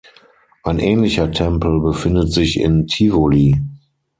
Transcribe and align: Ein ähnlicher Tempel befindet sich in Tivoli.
Ein 0.63 0.79
ähnlicher 0.79 1.31
Tempel 1.31 1.79
befindet 1.79 2.33
sich 2.33 2.59
in 2.59 2.87
Tivoli. 2.87 3.61